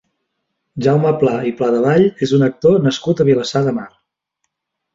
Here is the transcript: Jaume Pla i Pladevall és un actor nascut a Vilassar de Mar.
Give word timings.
Jaume 0.85 1.11
Pla 1.23 1.33
i 1.49 1.53
Pladevall 1.59 2.07
és 2.29 2.35
un 2.39 2.47
actor 2.49 2.81
nascut 2.89 3.25
a 3.25 3.31
Vilassar 3.31 3.65
de 3.69 3.77
Mar. 3.79 3.89